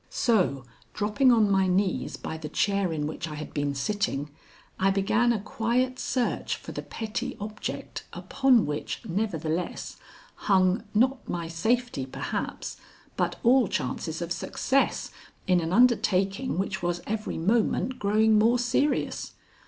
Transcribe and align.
So, 0.09 0.65
dropping 0.95 1.31
on 1.31 1.51
my 1.51 1.67
knees 1.67 2.17
by 2.17 2.35
the 2.35 2.49
chair 2.49 2.91
in 2.91 3.05
which 3.05 3.27
I 3.27 3.35
had 3.35 3.53
been 3.53 3.75
sitting, 3.75 4.31
I 4.79 4.89
began 4.89 5.31
a 5.31 5.39
quiet 5.39 5.99
search 5.99 6.55
for 6.55 6.71
the 6.71 6.81
petty 6.81 7.37
object 7.39 8.05
upon 8.11 8.65
which, 8.65 9.03
nevertheless, 9.07 9.97
hung 10.33 10.85
not 10.95 11.29
my 11.29 11.47
safety 11.47 12.07
perhaps, 12.07 12.77
but 13.15 13.35
all 13.43 13.67
chances 13.67 14.23
of 14.23 14.31
success 14.31 15.11
in 15.45 15.59
an 15.59 15.71
undertaking 15.71 16.57
which 16.57 16.81
was 16.81 17.03
every 17.05 17.37
moment 17.37 17.99
growing 17.99 18.39
more 18.39 18.57
serious. 18.57 19.33